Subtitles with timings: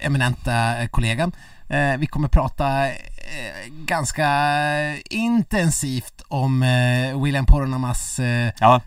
[0.00, 1.30] eminenta kollega.
[1.98, 2.86] Vi kommer prata
[3.68, 4.26] ganska
[5.10, 6.64] intensivt om
[7.22, 8.20] William Poronamas
[8.60, 8.80] Ja,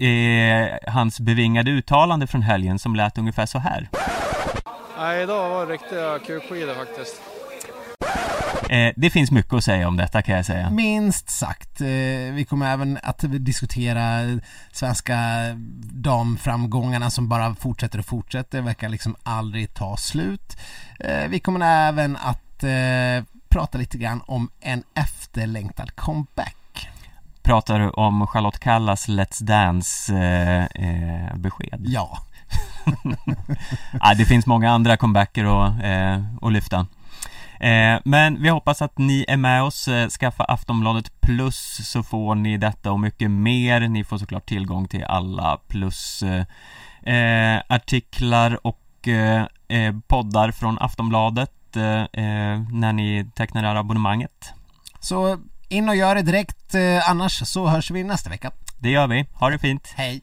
[0.00, 3.88] eh, hans bevingade uttalande från helgen som lät ungefär så här
[4.98, 7.20] Nej, idag var det riktiga kukskidor faktiskt.
[8.70, 11.80] eh, Det finns mycket att säga om detta kan jag säga Minst sagt.
[11.80, 11.86] Eh,
[12.34, 14.20] vi kommer även att diskutera
[14.72, 15.16] svenska
[15.92, 20.56] damframgångarna som bara fortsätter och fortsätter, verkar liksom aldrig ta slut.
[21.00, 22.64] Eh, vi kommer även att
[23.48, 26.56] prata lite grann om en efterlängtad comeback.
[27.42, 31.34] Pratar du om Charlotte Kallas Let's Dance eh, eh?
[31.84, 32.18] Ja,
[34.00, 36.86] ja, det finns många andra comebacker att, eh, att lyfta.
[37.60, 42.34] Eh, Men vi hoppas att ni är med oss, eh, skaffa Aftonbladet plus så får
[42.34, 43.80] ni detta och mycket mer.
[43.80, 48.76] Ni får såklart tillgång till alla plus eh, eh, artiklar och
[50.06, 51.50] poddar från Aftonbladet
[52.70, 54.52] när ni tecknar det här abonnemanget.
[55.00, 55.38] Så
[55.70, 58.50] in och gör det direkt, eh, annars så hörs vi nästa vecka.
[58.78, 59.92] Det gör vi, ha det fint!
[59.96, 60.22] Hej!